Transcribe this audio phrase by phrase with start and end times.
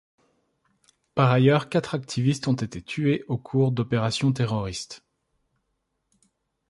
[1.13, 5.03] Par ailleurs quatre activistes ont été tués au cours d'opérations terroristes.